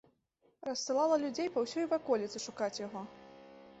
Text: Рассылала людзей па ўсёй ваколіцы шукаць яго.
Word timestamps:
Рассылала 0.69 1.19
людзей 1.23 1.51
па 1.57 1.63
ўсёй 1.67 1.85
ваколіцы 1.93 2.37
шукаць 2.47 2.75
яго. 2.87 3.01